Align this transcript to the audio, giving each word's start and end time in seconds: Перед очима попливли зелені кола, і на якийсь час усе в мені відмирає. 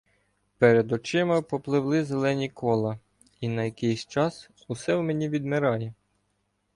Перед 0.57 0.91
очима 0.91 1.41
попливли 1.41 2.03
зелені 2.03 2.49
кола, 2.49 2.99
і 3.41 3.47
на 3.47 3.63
якийсь 3.63 4.05
час 4.05 4.49
усе 4.67 4.95
в 4.95 5.03
мені 5.03 5.29
відмирає. 5.29 5.93